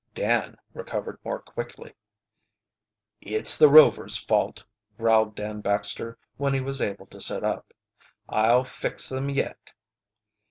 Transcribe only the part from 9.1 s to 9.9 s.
yet."